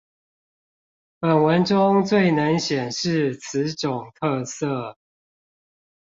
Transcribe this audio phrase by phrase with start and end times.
[1.19, 4.97] 本文中最能顯示此種特色